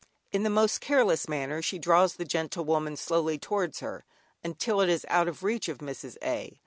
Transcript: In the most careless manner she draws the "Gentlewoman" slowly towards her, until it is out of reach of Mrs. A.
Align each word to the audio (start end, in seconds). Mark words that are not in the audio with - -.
In 0.31 0.41
the 0.41 0.49
most 0.49 0.81
careless 0.81 1.29
manner 1.29 1.61
she 1.61 1.77
draws 1.77 2.15
the 2.15 2.25
"Gentlewoman" 2.25 2.97
slowly 2.97 3.37
towards 3.37 3.81
her, 3.81 4.03
until 4.43 4.81
it 4.81 4.89
is 4.89 5.05
out 5.09 5.27
of 5.27 5.43
reach 5.43 5.69
of 5.69 5.77
Mrs. 5.77 6.17
A. 6.23 6.59